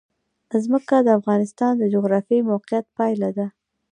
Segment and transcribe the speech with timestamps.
[0.63, 3.47] ځمکه د افغانستان د جغرافیایي موقیعت پایله ده.